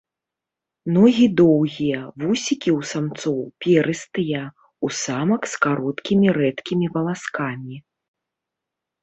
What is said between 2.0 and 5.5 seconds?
вусікі ў самцоў перыстыя, у самак